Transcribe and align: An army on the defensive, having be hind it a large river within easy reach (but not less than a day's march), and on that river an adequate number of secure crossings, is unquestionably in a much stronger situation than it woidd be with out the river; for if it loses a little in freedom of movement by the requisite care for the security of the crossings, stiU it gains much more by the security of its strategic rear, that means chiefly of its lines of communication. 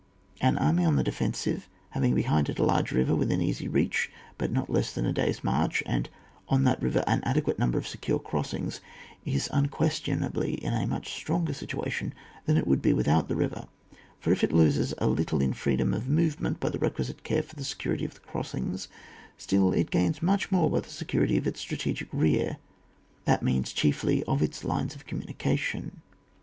An 0.41 0.57
army 0.57 0.83
on 0.83 0.95
the 0.95 1.03
defensive, 1.03 1.69
having 1.91 2.15
be 2.15 2.23
hind 2.23 2.49
it 2.49 2.57
a 2.57 2.63
large 2.65 2.91
river 2.91 3.15
within 3.15 3.39
easy 3.39 3.67
reach 3.67 4.09
(but 4.35 4.51
not 4.51 4.67
less 4.67 4.91
than 4.91 5.05
a 5.05 5.13
day's 5.13 5.43
march), 5.43 5.83
and 5.85 6.09
on 6.49 6.63
that 6.63 6.81
river 6.81 7.03
an 7.05 7.21
adequate 7.23 7.59
number 7.59 7.77
of 7.77 7.87
secure 7.87 8.17
crossings, 8.17 8.81
is 9.25 9.47
unquestionably 9.53 10.55
in 10.55 10.73
a 10.73 10.87
much 10.87 11.13
stronger 11.13 11.53
situation 11.53 12.15
than 12.47 12.57
it 12.57 12.65
woidd 12.67 12.81
be 12.81 12.93
with 12.93 13.07
out 13.07 13.27
the 13.27 13.35
river; 13.35 13.67
for 14.19 14.31
if 14.31 14.43
it 14.43 14.51
loses 14.51 14.91
a 14.97 15.05
little 15.05 15.39
in 15.39 15.53
freedom 15.53 15.93
of 15.93 16.09
movement 16.09 16.59
by 16.59 16.69
the 16.69 16.79
requisite 16.79 17.23
care 17.23 17.43
for 17.43 17.55
the 17.55 17.63
security 17.63 18.03
of 18.03 18.15
the 18.15 18.21
crossings, 18.21 18.87
stiU 19.37 19.77
it 19.77 19.91
gains 19.91 20.19
much 20.23 20.51
more 20.51 20.67
by 20.67 20.79
the 20.79 20.89
security 20.89 21.37
of 21.37 21.45
its 21.45 21.59
strategic 21.59 22.07
rear, 22.11 22.57
that 23.25 23.43
means 23.43 23.71
chiefly 23.71 24.23
of 24.23 24.41
its 24.41 24.63
lines 24.63 24.95
of 24.95 25.05
communication. 25.05 26.01